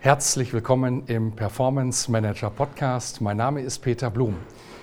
Herzlich 0.00 0.52
willkommen 0.52 1.02
im 1.08 1.32
Performance 1.32 2.08
Manager 2.08 2.50
Podcast. 2.50 3.20
Mein 3.20 3.36
Name 3.36 3.62
ist 3.62 3.80
Peter 3.80 4.10
Blum. 4.10 4.36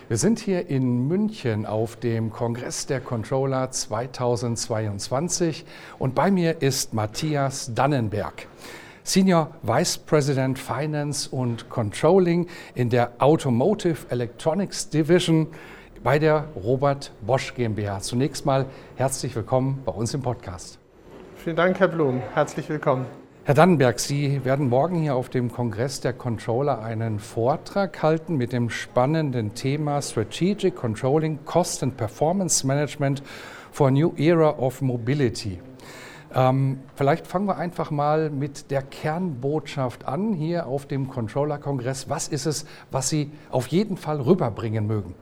Wir 0.09 0.17
sind 0.17 0.39
hier 0.39 0.69
in 0.69 1.07
München 1.07 1.65
auf 1.65 1.95
dem 1.95 2.31
Kongress 2.31 2.85
der 2.85 2.99
Controller 2.99 3.71
2022 3.71 5.63
und 5.99 6.15
bei 6.15 6.29
mir 6.31 6.61
ist 6.61 6.93
Matthias 6.93 7.73
Dannenberg. 7.73 8.47
Senior 9.03 9.51
Vice 9.63 9.99
President 9.99 10.59
Finance 10.59 11.29
und 11.29 11.69
Controlling 11.69 12.47
in 12.73 12.89
der 12.89 13.13
Automotive 13.19 14.07
Electronics 14.09 14.89
Division 14.89 15.47
bei 16.03 16.19
der 16.19 16.49
Robert 16.61 17.13
Bosch 17.21 17.53
GmbH. 17.53 18.01
Zunächst 18.01 18.45
mal 18.45 18.65
herzlich 18.97 19.33
willkommen 19.33 19.81
bei 19.85 19.93
uns 19.93 20.13
im 20.13 20.21
Podcast. 20.21 20.77
Vielen 21.37 21.55
Dank, 21.55 21.79
Herr 21.79 21.87
Blum. 21.87 22.21
Herzlich 22.33 22.67
willkommen. 22.67 23.05
Herr 23.47 23.53
Dannenberg, 23.53 23.99
Sie 23.99 24.43
werden 24.43 24.69
morgen 24.69 24.95
hier 25.01 25.13
auf 25.13 25.29
dem 25.29 25.51
Kongress 25.51 26.01
der 26.01 26.13
Controller 26.13 26.81
einen 26.81 27.19
Vortrag 27.19 28.01
halten 28.01 28.37
mit 28.37 28.51
dem 28.51 28.71
spannenden 28.71 29.53
Thema 29.53 30.01
Strategic 30.01 30.75
Controlling 30.75 31.45
Cost 31.45 31.83
and 31.83 31.95
Performance 31.95 32.65
Management 32.65 33.21
for 33.71 33.89
a 33.89 33.91
New 33.91 34.13
Era 34.17 34.49
of 34.57 34.81
Mobility. 34.81 35.61
Ähm, 36.33 36.79
vielleicht 36.95 37.27
fangen 37.27 37.45
wir 37.45 37.57
einfach 37.57 37.91
mal 37.91 38.31
mit 38.31 38.71
der 38.71 38.81
Kernbotschaft 38.81 40.07
an 40.07 40.33
hier 40.33 40.65
auf 40.65 40.87
dem 40.87 41.07
Controller-Kongress. 41.07 42.09
Was 42.09 42.27
ist 42.27 42.47
es, 42.47 42.65
was 42.89 43.09
Sie 43.09 43.29
auf 43.51 43.67
jeden 43.67 43.97
Fall 43.97 44.21
rüberbringen 44.21 44.87
mögen? 44.87 45.13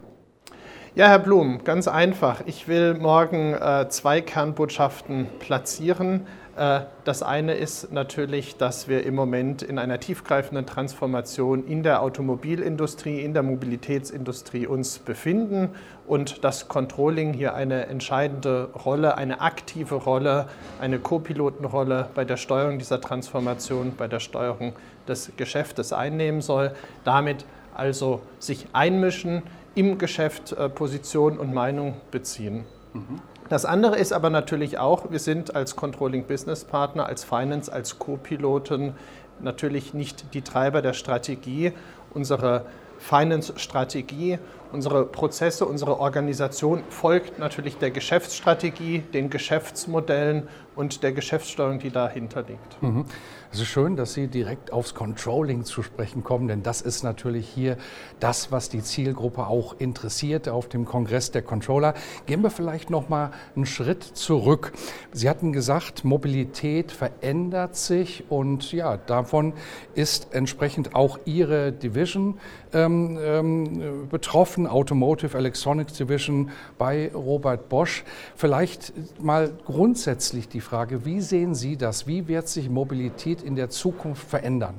Ja, 0.96 1.08
Herr 1.08 1.18
Blum, 1.18 1.64
ganz 1.64 1.88
einfach. 1.88 2.44
Ich 2.46 2.68
will 2.68 2.94
morgen 2.94 3.56
äh, 3.56 3.90
zwei 3.90 4.22
Kernbotschaften 4.22 5.28
platzieren. 5.40 6.28
Äh, 6.56 6.82
das 7.04 7.24
eine 7.24 7.56
ist 7.56 7.92
natürlich, 7.92 8.58
dass 8.58 8.88
wir 8.88 9.06
im 9.06 9.16
Moment 9.16 9.62
in 9.62 9.80
einer 9.80 10.00
tiefgreifenden 10.00 10.66
Transformation 10.66 11.66
in 11.66 11.84
der 11.84 12.02
Automobilindustrie, 12.02 13.22
in 13.22 13.34
der 13.34 13.44
Mobilitätsindustrie 13.44 14.68
uns 14.68 15.00
befinden 15.00 15.70
und 16.06 16.44
das 16.44 16.68
Controlling 16.68 17.34
hier 17.34 17.56
eine 17.56 17.88
entscheidende 17.88 18.70
Rolle, 18.86 19.18
eine 19.18 19.42
aktive 19.42 19.96
Rolle, 19.96 20.48
eine 20.80 21.00
Co-Pilotenrolle 21.00 22.10
bei 22.14 22.26
der 22.26 22.38
Steuerung 22.38 22.78
dieser 22.78 23.02
Transformation, 23.02 23.94
bei 23.98 24.08
der 24.08 24.20
Steuerung 24.20 24.74
des 25.08 25.32
Geschäftes 25.38 25.92
einnehmen 25.92 26.42
soll. 26.42 26.72
Damit 27.04 27.46
also 27.74 28.22
sich 28.40 28.68
einmischen, 28.74 29.42
im 29.76 29.98
Geschäft 29.98 30.52
äh, 30.52 30.70
Position 30.70 31.40
und 31.40 31.52
Meinung 31.52 31.96
beziehen. 32.12 32.64
Mhm. 32.94 33.22
Das 33.50 33.66
andere 33.66 33.98
ist 33.98 34.14
aber 34.14 34.30
natürlich 34.30 34.78
auch, 34.78 35.12
wir 35.12 35.20
sind 35.20 35.56
als 35.56 35.76
Controlling 35.76 36.26
Business 36.26 36.64
Partner, 36.64 37.06
als 37.06 37.24
Finance, 37.24 37.72
als 37.72 38.00
Co-Piloten 38.00 38.94
natürlich 39.42 39.94
nicht 39.94 40.34
die 40.34 40.42
Treiber 40.42 40.82
der 40.82 40.94
Strategie. 40.94 41.74
Unsere 42.14 42.66
Finance-Strategie, 43.00 44.40
unsere 44.74 45.06
Prozesse, 45.06 45.66
unsere 45.66 46.00
Organisation 46.00 46.84
folgt 46.90 47.40
natürlich 47.40 47.78
der 47.78 47.92
Geschäftsstrategie, 47.92 49.00
den 49.00 49.30
Geschäftsmodellen 49.30 50.48
und 50.76 51.04
der 51.04 51.12
Geschäftssteuerung, 51.12 51.80
die 51.80 51.92
dahinter 51.92 52.44
liegt. 52.44 52.82
Mhm. 52.82 53.06
Es 53.52 53.60
ist 53.60 53.68
schön, 53.68 53.96
dass 53.96 54.16
Sie 54.16 54.28
direkt 54.28 54.74
aufs 54.74 54.96
Controlling 54.96 55.64
zu 55.64 55.84
sprechen 55.84 56.24
kommen, 56.24 56.48
denn 56.48 56.64
das 56.64 56.82
ist 56.82 57.04
natürlich 57.04 57.48
hier 57.48 57.78
das, 58.20 58.52
was 58.52 58.70
die 58.70 58.82
Zielgruppe 58.82 59.46
auch 59.46 59.76
interessiert 59.78 60.50
auf 60.50 60.68
dem 60.70 60.86
Kongress 60.86 61.30
der 61.30 61.44
Controller. 61.44 61.94
Gehen 62.26 62.42
wir 62.42 62.50
vielleicht 62.50 62.90
noch 62.90 63.10
mal 63.10 63.30
einen 63.56 63.68
Schritt 63.68 64.04
zurück. 64.04 64.74
Sie 65.12 65.30
hatten 65.30 65.54
gesagt, 65.54 66.04
Mobilität 66.04 66.92
verändert 66.92 67.76
sich 67.76 68.24
und 68.30 68.72
ja, 68.72 68.98
davon 68.98 69.54
ist 69.94 70.34
entsprechend 70.34 70.96
auch 70.96 71.20
Ihre 71.26 71.72
Division 71.72 72.40
ähm, 72.74 73.20
ähm, 73.22 74.08
betroffen, 74.10 74.63
Automotive 74.68 75.38
Electronics 75.38 75.94
Division 75.94 76.52
bei 76.78 77.12
Robert 77.14 77.70
Bosch. 77.70 78.04
Vielleicht 78.36 78.94
mal 79.22 79.52
grundsätzlich 79.66 80.48
die 80.48 80.62
Frage, 80.62 81.06
wie 81.06 81.22
sehen 81.22 81.56
Sie 81.56 81.78
das? 81.78 82.08
Wie 82.08 82.28
wird 82.28 82.48
sich 82.48 82.70
Mobilität 82.70 83.42
in 83.42 83.56
der 83.56 83.70
Zukunft 83.70 84.28
verändern? 84.28 84.76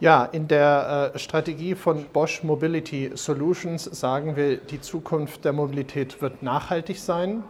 Ja, 0.00 0.24
in 0.24 0.48
der 0.48 1.12
äh, 1.14 1.18
Strategie 1.18 1.74
von 1.74 2.04
Bosch 2.12 2.42
Mobility 2.42 3.12
Solutions 3.14 3.84
sagen 3.84 4.36
wir, 4.36 4.56
die 4.58 4.80
Zukunft 4.80 5.44
der 5.44 5.52
Mobilität 5.52 6.20
wird 6.20 6.42
nachhaltig 6.42 6.98
sein, 6.98 7.44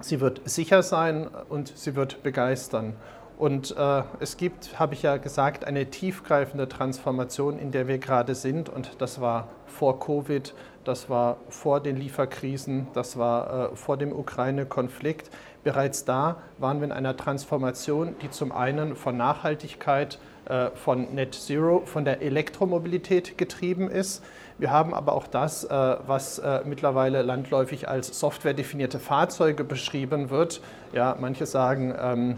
sie 0.00 0.20
wird 0.20 0.40
sicher 0.46 0.82
sein 0.82 1.28
und 1.48 1.72
sie 1.76 1.94
wird 1.94 2.22
begeistern. 2.22 2.94
Und 3.40 3.74
äh, 3.74 4.02
es 4.20 4.36
gibt, 4.36 4.78
habe 4.78 4.92
ich 4.92 5.00
ja 5.00 5.16
gesagt, 5.16 5.64
eine 5.64 5.86
tiefgreifende 5.86 6.68
Transformation, 6.68 7.58
in 7.58 7.72
der 7.72 7.88
wir 7.88 7.96
gerade 7.96 8.34
sind. 8.34 8.68
Und 8.68 9.00
das 9.00 9.18
war 9.22 9.48
vor 9.64 9.98
Covid, 9.98 10.52
das 10.84 11.08
war 11.08 11.38
vor 11.48 11.80
den 11.80 11.96
Lieferkrisen, 11.96 12.88
das 12.92 13.16
war 13.16 13.72
äh, 13.72 13.76
vor 13.76 13.96
dem 13.96 14.12
Ukraine-Konflikt. 14.12 15.30
Bereits 15.64 16.04
da 16.04 16.36
waren 16.58 16.80
wir 16.80 16.84
in 16.84 16.92
einer 16.92 17.16
Transformation, 17.16 18.14
die 18.20 18.28
zum 18.28 18.52
einen 18.52 18.94
von 18.94 19.16
Nachhaltigkeit, 19.16 20.18
äh, 20.44 20.66
von 20.74 21.14
Net 21.14 21.34
Zero, 21.34 21.80
von 21.86 22.04
der 22.04 22.20
Elektromobilität 22.20 23.38
getrieben 23.38 23.90
ist. 23.90 24.22
Wir 24.58 24.70
haben 24.70 24.92
aber 24.92 25.14
auch 25.14 25.26
das, 25.26 25.64
äh, 25.64 25.96
was 26.06 26.40
äh, 26.40 26.60
mittlerweile 26.66 27.22
landläufig 27.22 27.88
als 27.88 28.20
softwaredefinierte 28.20 28.98
Fahrzeuge 28.98 29.64
beschrieben 29.64 30.28
wird. 30.28 30.60
Ja, 30.92 31.16
manche 31.18 31.46
sagen, 31.46 31.94
ähm, 31.98 32.36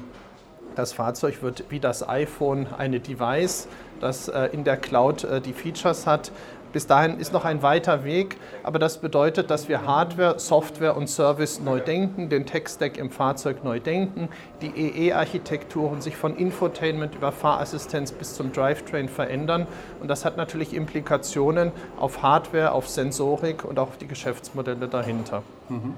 das 0.74 0.92
Fahrzeug 0.92 1.42
wird 1.42 1.64
wie 1.68 1.80
das 1.80 2.08
iPhone 2.08 2.66
eine 2.76 3.00
Device, 3.00 3.68
das 4.00 4.28
in 4.28 4.64
der 4.64 4.76
Cloud 4.76 5.26
die 5.44 5.52
Features 5.52 6.06
hat. 6.06 6.32
Bis 6.72 6.86
dahin 6.86 7.18
ist 7.18 7.34
noch 7.34 7.44
ein 7.44 7.62
weiter 7.62 8.02
Weg, 8.02 8.38
aber 8.62 8.78
das 8.78 8.96
bedeutet, 8.96 9.50
dass 9.50 9.68
wir 9.68 9.84
Hardware, 9.84 10.38
Software 10.38 10.96
und 10.96 11.06
Service 11.06 11.60
neu 11.60 11.80
denken, 11.80 12.30
den 12.30 12.46
Tech-Stack 12.46 12.96
im 12.96 13.10
Fahrzeug 13.10 13.62
neu 13.62 13.78
denken, 13.78 14.30
die 14.62 14.68
EE-Architekturen 14.74 16.00
sich 16.00 16.16
von 16.16 16.34
Infotainment 16.34 17.14
über 17.14 17.30
Fahrassistenz 17.30 18.12
bis 18.12 18.36
zum 18.36 18.52
Drivetrain 18.52 19.10
verändern. 19.10 19.66
Und 20.00 20.08
das 20.08 20.24
hat 20.24 20.38
natürlich 20.38 20.72
Implikationen 20.72 21.72
auf 22.00 22.22
Hardware, 22.22 22.72
auf 22.72 22.88
Sensorik 22.88 23.66
und 23.66 23.78
auch 23.78 23.88
auf 23.88 23.98
die 23.98 24.08
Geschäftsmodelle 24.08 24.88
dahinter. 24.88 25.42
Mhm. 25.68 25.92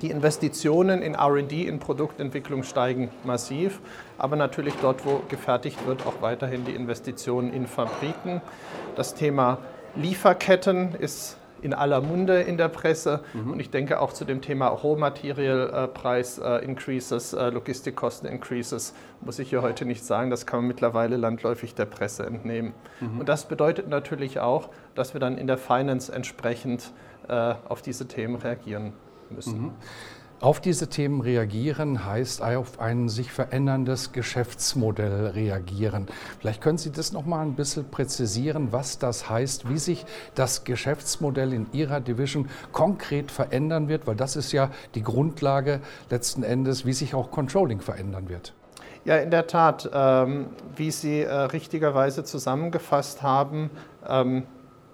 Die 0.00 0.10
Investitionen 0.10 1.02
in 1.02 1.14
RD, 1.14 1.52
in 1.52 1.78
Produktentwicklung 1.78 2.62
steigen 2.62 3.10
massiv, 3.24 3.80
aber 4.18 4.36
natürlich 4.36 4.74
dort, 4.82 5.04
wo 5.04 5.22
gefertigt 5.28 5.86
wird, 5.86 6.06
auch 6.06 6.22
weiterhin 6.22 6.64
die 6.64 6.72
Investitionen 6.72 7.52
in 7.52 7.66
Fabriken. 7.66 8.40
Das 8.96 9.14
Thema 9.14 9.58
Lieferketten 9.94 10.94
ist 10.94 11.36
in 11.60 11.74
aller 11.74 12.00
Munde 12.00 12.40
in 12.42 12.56
der 12.56 12.68
Presse 12.68 13.20
mhm. 13.32 13.52
und 13.52 13.60
ich 13.60 13.70
denke 13.70 14.00
auch 14.00 14.12
zu 14.12 14.24
dem 14.24 14.40
Thema 14.40 14.66
Rohmaterialpreis 14.66 16.38
äh, 16.38 16.56
Increases, 16.64 17.32
äh, 17.32 17.50
Logistikkosten 17.50 18.28
Increases, 18.28 18.94
muss 19.20 19.38
ich 19.38 19.50
hier 19.50 19.62
heute 19.62 19.84
nicht 19.84 20.04
sagen, 20.04 20.30
das 20.30 20.44
kann 20.44 20.60
man 20.60 20.68
mittlerweile 20.68 21.16
landläufig 21.16 21.74
der 21.74 21.86
Presse 21.86 22.26
entnehmen. 22.26 22.74
Mhm. 23.00 23.20
Und 23.20 23.28
das 23.28 23.46
bedeutet 23.46 23.88
natürlich 23.88 24.40
auch, 24.40 24.70
dass 24.94 25.14
wir 25.14 25.20
dann 25.20 25.38
in 25.38 25.46
der 25.46 25.58
Finance 25.58 26.12
entsprechend 26.12 26.92
äh, 27.28 27.54
auf 27.68 27.80
diese 27.82 28.08
Themen 28.08 28.34
reagieren 28.34 28.92
müssen. 29.34 29.62
Mhm. 29.62 29.72
Auf 30.42 30.60
diese 30.60 30.88
Themen 30.88 31.20
reagieren 31.20 32.04
heißt 32.04 32.42
auf 32.42 32.80
ein 32.80 33.08
sich 33.08 33.30
veränderndes 33.30 34.10
Geschäftsmodell 34.10 35.28
reagieren. 35.28 36.08
Vielleicht 36.40 36.60
können 36.60 36.78
Sie 36.78 36.90
das 36.90 37.12
noch 37.12 37.24
mal 37.24 37.42
ein 37.42 37.54
bisschen 37.54 37.88
präzisieren, 37.88 38.72
was 38.72 38.98
das 38.98 39.30
heißt, 39.30 39.68
wie 39.70 39.78
sich 39.78 40.04
das 40.34 40.64
Geschäftsmodell 40.64 41.52
in 41.52 41.68
Ihrer 41.70 42.00
Division 42.00 42.48
konkret 42.72 43.30
verändern 43.30 43.86
wird, 43.86 44.08
weil 44.08 44.16
das 44.16 44.34
ist 44.34 44.50
ja 44.50 44.70
die 44.96 45.04
Grundlage 45.04 45.78
letzten 46.10 46.42
Endes, 46.42 46.84
wie 46.84 46.92
sich 46.92 47.14
auch 47.14 47.30
Controlling 47.30 47.80
verändern 47.80 48.28
wird. 48.28 48.52
Ja, 49.04 49.18
in 49.18 49.30
der 49.30 49.46
Tat. 49.46 49.88
Ähm, 49.92 50.46
wie 50.74 50.90
Sie 50.90 51.20
äh, 51.20 51.32
richtigerweise 51.32 52.24
zusammengefasst 52.24 53.22
haben, 53.22 53.70
ähm, 54.08 54.42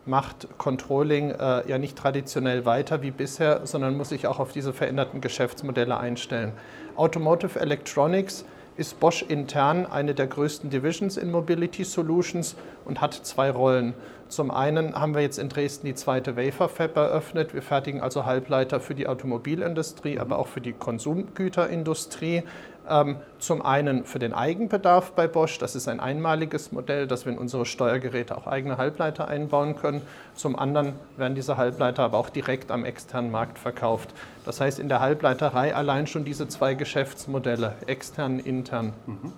macht 0.08 0.48
Controlling 0.58 1.30
äh, 1.30 1.68
ja 1.68 1.78
nicht 1.78 1.96
traditionell 1.96 2.64
weiter 2.64 3.02
wie 3.02 3.10
bisher, 3.10 3.66
sondern 3.66 3.96
muss 3.96 4.08
sich 4.08 4.26
auch 4.26 4.40
auf 4.40 4.52
diese 4.52 4.72
veränderten 4.72 5.20
Geschäftsmodelle 5.20 5.98
einstellen. 5.98 6.52
Automotive 6.96 7.60
Electronics 7.60 8.44
ist 8.76 9.00
Bosch 9.00 9.22
intern 9.22 9.86
eine 9.86 10.14
der 10.14 10.28
größten 10.28 10.70
Divisions 10.70 11.16
in 11.16 11.30
Mobility 11.30 11.84
Solutions 11.84 12.56
und 12.84 13.00
hat 13.00 13.12
zwei 13.12 13.50
Rollen. 13.50 13.92
Zum 14.28 14.50
einen 14.50 14.94
haben 14.94 15.14
wir 15.14 15.22
jetzt 15.22 15.38
in 15.38 15.48
Dresden 15.48 15.86
die 15.86 15.94
zweite 15.94 16.36
Wafer 16.36 16.68
Fab 16.68 16.96
eröffnet. 16.96 17.54
Wir 17.54 17.62
fertigen 17.62 18.00
also 18.00 18.24
Halbleiter 18.24 18.78
für 18.78 18.94
die 18.94 19.08
Automobilindustrie, 19.08 20.18
aber 20.18 20.38
auch 20.38 20.46
für 20.46 20.60
die 20.60 20.74
Konsumgüterindustrie. 20.74 22.44
Ähm, 22.88 23.16
zum 23.38 23.60
einen 23.62 24.04
für 24.04 24.18
den 24.18 24.32
Eigenbedarf 24.32 25.12
bei 25.12 25.28
Bosch, 25.28 25.58
das 25.58 25.76
ist 25.76 25.88
ein 25.88 26.00
einmaliges 26.00 26.72
Modell, 26.72 27.06
dass 27.06 27.26
wir 27.26 27.32
in 27.32 27.38
unsere 27.38 27.66
Steuergeräte 27.66 28.36
auch 28.36 28.46
eigene 28.46 28.78
Halbleiter 28.78 29.28
einbauen 29.28 29.76
können. 29.76 30.02
Zum 30.34 30.58
anderen 30.58 30.94
werden 31.16 31.34
diese 31.34 31.56
Halbleiter 31.56 32.02
aber 32.02 32.18
auch 32.18 32.30
direkt 32.30 32.70
am 32.70 32.84
externen 32.84 33.30
Markt 33.30 33.58
verkauft. 33.58 34.14
Das 34.44 34.60
heißt, 34.60 34.78
in 34.78 34.88
der 34.88 35.00
Halbleiterei 35.00 35.74
allein 35.74 36.06
schon 36.06 36.24
diese 36.24 36.48
zwei 36.48 36.74
Geschäftsmodelle, 36.74 37.74
extern, 37.86 38.38
intern. 38.38 38.94
Mhm. 39.06 39.32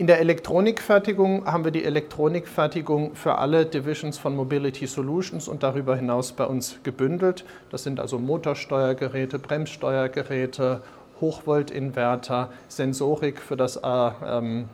In 0.00 0.06
der 0.06 0.18
Elektronikfertigung 0.20 1.44
haben 1.44 1.64
wir 1.64 1.72
die 1.72 1.84
Elektronikfertigung 1.84 3.14
für 3.14 3.36
alle 3.36 3.66
Divisions 3.66 4.16
von 4.16 4.34
Mobility 4.34 4.86
Solutions 4.86 5.46
und 5.46 5.62
darüber 5.62 5.94
hinaus 5.94 6.32
bei 6.32 6.46
uns 6.46 6.78
gebündelt. 6.82 7.44
Das 7.68 7.82
sind 7.82 8.00
also 8.00 8.18
Motorsteuergeräte, 8.18 9.38
Bremssteuergeräte, 9.38 10.80
Hochvoltinverter, 11.20 12.50
Sensorik 12.68 13.40
für 13.40 13.56
das 13.56 13.76
äh, 13.76 14.10
ähm, 14.24 14.68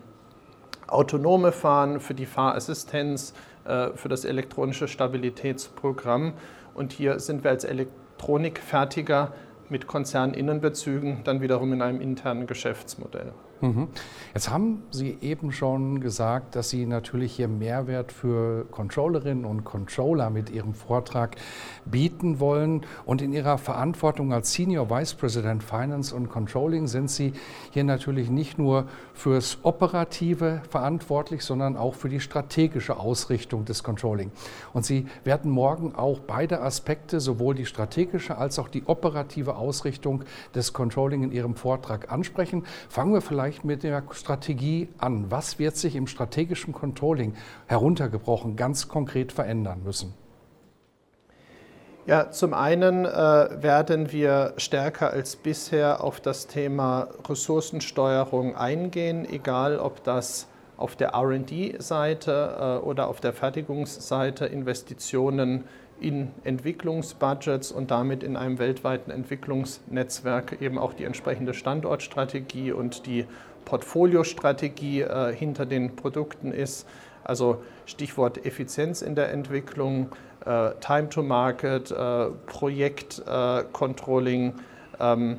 autonome 0.87 1.53
Fahren, 1.53 2.01
für 2.01 2.15
die 2.15 2.27
Fahrassistenz, 2.27 3.35
äh, 3.65 3.89
für 3.95 4.09
das 4.09 4.25
elektronische 4.25 4.89
Stabilitätsprogramm. 4.89 6.35
Und 6.75 6.93
hier 6.93 7.19
sind 7.19 7.45
wir 7.45 7.51
als 7.51 7.65
Elektronikfertiger 7.65 9.33
mit 9.69 9.87
Konzerninnenbezügen 9.87 11.23
dann 11.25 11.41
wiederum 11.41 11.73
in 11.73 11.83
einem 11.83 12.01
internen 12.01 12.47
Geschäftsmodell. 12.47 13.33
Mhm. 13.61 13.89
Jetzt 14.35 14.51
haben 14.51 14.83
Sie 14.91 15.17
eben 15.23 15.51
schon 15.51 16.01
gesagt, 16.01 16.57
dass 16.57 16.69
Sie 16.69 16.85
natürlich 16.85 17.37
hier 17.37 17.49
Mehrwert 17.49 18.13
für 18.13 18.67
Controllerinnen 18.71 19.45
und 19.47 19.65
Controller 19.65 20.29
mit 20.29 20.51
Ihrem 20.51 20.75
Vortrag 20.75 21.37
bieten 21.87 22.39
wollen. 22.39 22.85
Und 23.07 23.23
in 23.23 23.33
Ihrer 23.33 23.57
Verantwortung 23.57 24.33
als 24.33 24.53
Senior 24.53 24.91
Vice 24.91 25.15
President 25.15 25.63
Finance 25.63 26.15
und 26.15 26.29
Controlling 26.29 26.87
sind 26.87 27.11
Sie 27.11 27.33
hier 27.71 27.85
natürlich 27.85 28.29
nicht 28.29 28.59
nur 28.59 28.87
fürs 29.15 29.59
Operative 29.63 30.61
verantwortlich, 30.69 31.43
sondern 31.43 31.77
auch 31.77 31.95
für 31.95 32.11
die 32.11 32.21
strategische 32.21 32.99
Ausrichtung 32.99 33.65
des 33.65 33.83
Controlling. 33.83 34.33
Und 34.75 34.85
Sie 34.85 35.07
werden 35.25 35.51
morgen 35.51 35.95
auch 35.95 36.21
beide 36.21 36.61
Aspekte, 36.61 37.21
sowohl 37.21 37.55
die 37.55 37.67
strategische 37.67 38.37
als 38.37 38.59
auch 38.59 38.69
die 38.69 38.83
operative 38.87 39.57
Ausrichtung 39.57 40.25
des 40.55 40.75
Controlling 40.75 41.23
in 41.23 41.33
Ihrem 41.33 41.55
Vortrag 41.55 42.13
ansprechen. 42.13 42.65
Fangen 42.91 43.15
wir 43.15 43.23
vielleicht 43.23 43.46
vielleicht 43.47 43.65
mit 43.65 43.85
der 43.85 44.03
Strategie 44.11 44.89
an. 44.99 45.31
Was 45.31 45.61
wird 45.61 45.77
sich 45.77 45.95
im 45.95 46.09
strategischen 46.09 46.73
Controlling 46.73 47.35
heruntergebrochen 47.69 48.57
ganz 48.57 48.89
konkret 48.89 49.31
verändern 49.31 49.83
müssen? 49.85 50.13
Ja, 52.07 52.33
zum 52.33 52.55
einen 52.55 53.05
äh, 53.05 53.09
werden 53.09 54.11
wir 54.11 54.55
stärker 54.57 55.11
als 55.11 55.37
bisher 55.37 56.03
auf 56.03 56.19
das 56.19 56.49
Thema 56.49 57.07
Ressourcensteuerung 57.29 58.57
eingehen, 58.57 59.25
egal 59.29 59.79
ob 59.79 60.03
das 60.03 60.49
auf 60.77 60.97
der 60.97 61.15
RD-Seite 61.15 62.81
äh, 62.83 62.85
oder 62.85 63.07
auf 63.07 63.21
der 63.21 63.33
Fertigungsseite 63.33 64.47
Investitionen 64.47 65.65
in 66.01 66.31
Entwicklungsbudgets 66.45 67.73
und 67.73 67.91
damit 67.91 68.23
in 68.23 68.37
einem 68.37 68.59
weltweiten 68.59 69.11
Entwicklungsnetzwerk 69.11 70.61
eben 70.61 70.77
auch 70.79 70.93
die 70.93 71.05
entsprechende 71.05 71.55
Standortstrategie 71.55 72.73
und 72.73 73.07
die 73.07 73.25
Portfoliostrategie 73.65 75.01
äh, 75.03 75.35
hinter 75.35 75.65
den 75.67 75.97
Produkten 75.97 76.53
ist. 76.53 76.87
Also 77.25 77.63
Stichwort 77.87 78.47
Effizienz 78.47 79.03
in 79.03 79.17
der 79.17 79.33
Entwicklung, 79.33 80.11
äh, 80.45 80.71
Time 80.81 81.09
to 81.09 81.23
Market, 81.23 81.91
äh, 81.91 82.27
Projektcontrolling 82.47 84.51
äh, 84.51 85.13
ähm, 85.13 85.39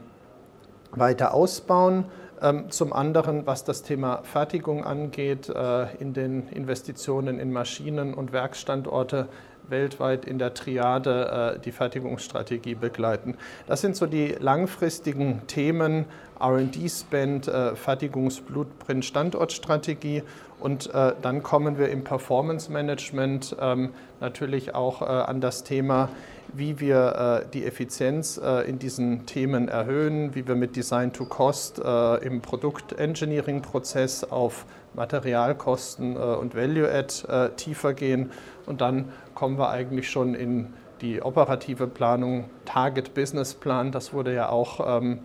weiter 0.92 1.33
ausbauen. 1.33 2.06
Ähm, 2.39 2.69
zum 2.69 2.94
anderen, 2.94 3.48
was 3.48 3.63
das 3.63 3.81
Thema 3.81 4.22
Fertigung 4.24 4.84
angeht, 4.84 5.50
äh, 5.50 5.95
in 5.95 6.13
den 6.13 6.48
Investitionen 6.50 7.39
in 7.39 7.51
Maschinen 7.51 8.13
und 8.13 8.31
Werkstandorte 8.31 9.28
weltweit 9.69 10.25
in 10.25 10.38
der 10.38 10.54
Triade 10.54 11.56
äh, 11.57 11.60
die 11.60 11.72
Fertigungsstrategie 11.72 12.75
begleiten. 12.75 13.38
Das 13.66 13.81
sind 13.81 13.95
so 13.95 14.06
die 14.06 14.36
langfristigen 14.39 15.48
Themen, 15.48 16.06
RD-Spend, 16.39 17.48
äh, 17.48 17.75
Fertigungsblueprint, 17.75 19.04
Standortstrategie 19.04 20.24
und 20.60 20.90
dann 20.92 21.44
kommen 21.44 21.78
wir 21.78 21.90
im 21.90 22.04
Performance 22.04 22.72
Management 22.72 23.56
ähm, 23.62 23.94
natürlich 24.19 24.74
auch 24.74 25.04
an 25.04 25.40
das 25.40 25.63
Thema, 25.63 26.10
wie 26.53 26.79
wir 26.79 27.44
äh, 27.45 27.49
die 27.51 27.65
Effizienz 27.65 28.39
äh, 28.44 28.69
in 28.69 28.79
diesen 28.79 29.25
Themen 29.25 29.67
erhöhen, 29.67 30.35
wie 30.35 30.47
wir 30.47 30.55
mit 30.55 30.75
Design 30.75 31.13
to 31.13 31.25
Cost 31.25 31.79
im 31.79 32.41
Produkt-Engineering-Prozess 32.41 34.23
auf 34.23 34.65
Materialkosten 34.94 36.17
und 36.17 36.55
Value-Add 36.55 37.51
tiefer 37.55 37.94
gehen. 37.94 38.31
Und 38.65 38.81
dann 38.81 39.11
kommen 39.35 39.57
wir 39.57 39.69
eigentlich 39.69 40.09
schon 40.09 40.33
in 40.33 40.73
die 41.01 41.21
operative 41.21 41.88
Planung, 41.88 42.49
Target 42.65 43.13
Business 43.13 43.53
Plan, 43.53 43.91
das 43.91 44.13
wurde 44.13 44.33
ja 44.33 44.49
auch 44.49 45.01
ähm, 45.01 45.19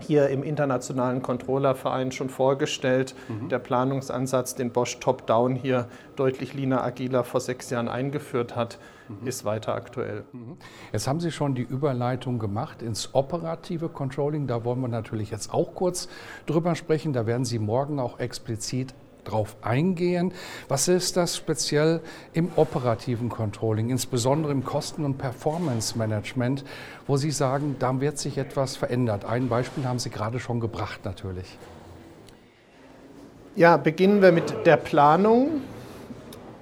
hier 0.00 0.28
im 0.28 0.42
internationalen 0.42 1.22
Controllerverein 1.22 2.12
schon 2.12 2.28
vorgestellt. 2.28 3.14
Mhm. 3.28 3.48
Der 3.48 3.58
Planungsansatz, 3.58 4.54
den 4.54 4.70
Bosch 4.70 4.98
Top-Down 5.00 5.54
hier 5.54 5.88
deutlich 6.16 6.54
leaner, 6.54 6.82
agiler 6.82 7.24
vor 7.24 7.40
sechs 7.40 7.70
Jahren 7.70 7.88
eingeführt 7.88 8.56
hat, 8.56 8.78
mhm. 9.08 9.26
ist 9.26 9.44
weiter 9.44 9.74
aktuell. 9.74 10.24
Mhm. 10.32 10.56
Jetzt 10.92 11.06
haben 11.06 11.20
Sie 11.20 11.30
schon 11.30 11.54
die 11.54 11.62
Überleitung 11.62 12.38
gemacht 12.38 12.82
ins 12.82 13.14
operative 13.14 13.88
Controlling. 13.88 14.46
Da 14.46 14.64
wollen 14.64 14.80
wir 14.80 14.88
natürlich 14.88 15.30
jetzt 15.30 15.52
auch 15.52 15.74
kurz 15.74 16.08
drüber 16.46 16.74
sprechen. 16.74 17.12
Da 17.12 17.26
werden 17.26 17.44
Sie 17.44 17.58
morgen 17.58 17.98
auch 17.98 18.18
explizit 18.18 18.94
drauf 19.30 19.56
eingehen. 19.62 20.32
Was 20.68 20.88
ist 20.88 21.16
das 21.16 21.36
speziell 21.36 22.00
im 22.32 22.50
operativen 22.56 23.28
Controlling, 23.28 23.90
insbesondere 23.90 24.52
im 24.52 24.64
Kosten- 24.64 25.04
und 25.04 25.18
Performance-Management, 25.18 26.64
wo 27.06 27.16
Sie 27.16 27.30
sagen, 27.30 27.76
da 27.78 28.00
wird 28.00 28.18
sich 28.18 28.38
etwas 28.38 28.76
verändert? 28.76 29.24
Ein 29.24 29.48
Beispiel 29.48 29.86
haben 29.86 29.98
Sie 29.98 30.10
gerade 30.10 30.40
schon 30.40 30.60
gebracht 30.60 31.04
natürlich. 31.04 31.58
Ja, 33.54 33.76
beginnen 33.76 34.20
wir 34.20 34.32
mit 34.32 34.66
der 34.66 34.76
Planung. 34.76 35.62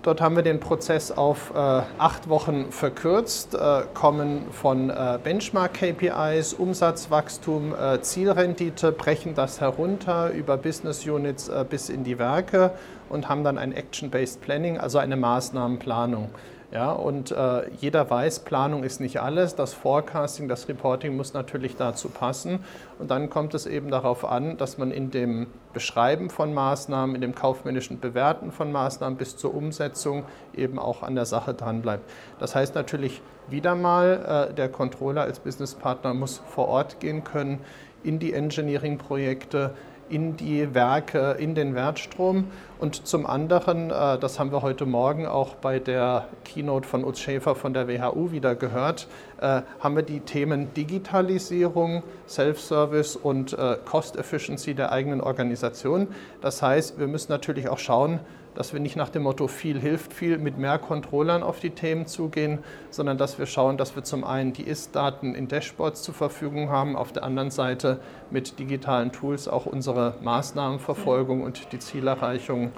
Dort 0.04 0.20
haben 0.20 0.36
wir 0.36 0.42
den 0.42 0.60
Prozess 0.60 1.10
auf 1.10 1.50
äh, 1.54 1.56
acht 1.56 2.28
Wochen 2.28 2.70
verkürzt, 2.70 3.54
äh, 3.54 3.84
kommen 3.94 4.42
von 4.52 4.90
äh, 4.90 5.18
Benchmark-KPIs, 5.24 6.52
Umsatzwachstum, 6.52 7.74
äh, 7.74 8.02
Zielrendite, 8.02 8.92
brechen 8.92 9.34
das 9.34 9.62
herunter 9.62 10.28
über 10.28 10.58
Business 10.58 11.06
Units 11.06 11.48
äh, 11.48 11.64
bis 11.66 11.88
in 11.88 12.04
die 12.04 12.18
Werke 12.18 12.72
und 13.08 13.30
haben 13.30 13.44
dann 13.44 13.56
ein 13.56 13.72
Action-Based 13.72 14.42
Planning, 14.42 14.76
also 14.76 14.98
eine 14.98 15.16
Maßnahmenplanung. 15.16 16.28
Ja, 16.72 16.90
und 16.92 17.30
äh, 17.30 17.70
jeder 17.80 18.08
weiß, 18.10 18.40
Planung 18.40 18.82
ist 18.82 19.00
nicht 19.00 19.20
alles. 19.20 19.54
Das 19.54 19.74
Forecasting, 19.74 20.48
das 20.48 20.68
Reporting 20.68 21.16
muss 21.16 21.32
natürlich 21.32 21.76
dazu 21.76 22.08
passen. 22.08 22.64
Und 22.98 23.10
dann 23.10 23.30
kommt 23.30 23.54
es 23.54 23.66
eben 23.66 23.90
darauf 23.90 24.24
an, 24.24 24.56
dass 24.56 24.78
man 24.78 24.90
in 24.90 25.10
dem 25.10 25.46
Beschreiben 25.72 26.30
von 26.30 26.52
Maßnahmen, 26.52 27.14
in 27.14 27.20
dem 27.20 27.34
kaufmännischen 27.34 28.00
Bewerten 28.00 28.50
von 28.50 28.72
Maßnahmen 28.72 29.16
bis 29.16 29.36
zur 29.36 29.54
Umsetzung 29.54 30.24
eben 30.54 30.78
auch 30.78 31.02
an 31.02 31.14
der 31.14 31.26
Sache 31.26 31.54
dranbleibt. 31.54 32.08
Das 32.38 32.54
heißt 32.54 32.74
natürlich 32.74 33.22
wieder 33.48 33.74
mal, 33.74 34.48
äh, 34.50 34.54
der 34.54 34.68
Controller 34.68 35.22
als 35.22 35.38
Businesspartner 35.38 36.14
muss 36.14 36.42
vor 36.46 36.68
Ort 36.68 36.98
gehen 37.00 37.24
können 37.24 37.60
in 38.02 38.18
die 38.18 38.34
Engineering-Projekte, 38.34 39.74
in 40.08 40.36
die 40.36 40.74
Werke, 40.74 41.36
in 41.38 41.54
den 41.54 41.74
Wertstrom. 41.74 42.48
Und 42.78 43.06
zum 43.06 43.26
anderen, 43.26 43.90
äh, 43.90 44.18
das 44.18 44.38
haben 44.38 44.52
wir 44.52 44.62
heute 44.62 44.86
Morgen 44.86 45.26
auch 45.26 45.54
bei 45.54 45.78
der 45.78 46.26
Keynote 46.44 46.86
von 46.86 47.04
Utz 47.04 47.20
Schäfer 47.20 47.54
von 47.54 47.72
der 47.72 47.88
WHU 47.88 48.30
wieder 48.30 48.54
gehört, 48.54 49.06
haben 49.44 49.96
wir 49.96 50.02
die 50.02 50.20
Themen 50.20 50.72
Digitalisierung, 50.74 52.02
Self-Service 52.28 53.16
und 53.16 53.52
äh, 53.52 53.76
Cost 53.84 54.16
Efficiency 54.16 54.74
der 54.74 54.92
eigenen 54.92 55.20
Organisation. 55.20 56.08
Das 56.40 56.62
heißt, 56.62 56.98
wir 56.98 57.06
müssen 57.06 57.30
natürlich 57.30 57.68
auch 57.68 57.78
schauen, 57.78 58.20
dass 58.54 58.72
wir 58.72 58.80
nicht 58.80 58.96
nach 58.96 59.08
dem 59.08 59.24
Motto 59.24 59.48
viel 59.48 59.80
hilft 59.80 60.12
viel 60.12 60.38
mit 60.38 60.58
mehr 60.58 60.78
Controllern 60.78 61.42
auf 61.42 61.60
die 61.60 61.70
Themen 61.70 62.06
zugehen, 62.06 62.60
sondern 62.90 63.18
dass 63.18 63.38
wir 63.38 63.46
schauen, 63.46 63.76
dass 63.76 63.96
wir 63.96 64.04
zum 64.04 64.24
einen 64.24 64.52
die 64.52 64.62
Ist-Daten 64.62 65.34
in 65.34 65.48
Dashboards 65.48 66.02
zur 66.02 66.14
Verfügung 66.14 66.70
haben, 66.70 66.96
auf 66.96 67.12
der 67.12 67.24
anderen 67.24 67.50
Seite 67.50 68.00
mit 68.30 68.58
digitalen 68.58 69.12
Tools 69.12 69.48
auch 69.48 69.66
unsere 69.66 70.14
Maßnahmenverfolgung 70.22 71.42
und 71.42 71.72
die 71.72 71.78
Zielerreichung 71.78 72.70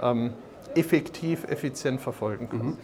ähm, 0.00 0.32
effektiv, 0.74 1.44
effizient 1.44 2.00
verfolgen 2.00 2.48
können. 2.48 2.66
Mhm. 2.70 2.78